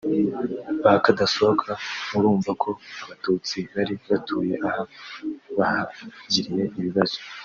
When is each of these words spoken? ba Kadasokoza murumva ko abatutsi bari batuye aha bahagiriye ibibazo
ba 0.83 0.93
Kadasokoza 1.03 1.73
murumva 2.11 2.51
ko 2.63 2.69
abatutsi 3.03 3.57
bari 3.73 3.93
batuye 4.09 4.55
aha 4.67 4.83
bahagiriye 5.57 6.63
ibibazo 6.79 7.17